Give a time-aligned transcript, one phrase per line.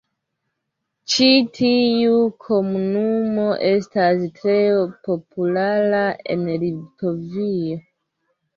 [1.11, 1.25] Ĉi
[1.57, 2.15] tiu
[2.45, 4.57] komunumo estas tre
[5.11, 6.03] populara
[6.37, 7.81] en Litovio.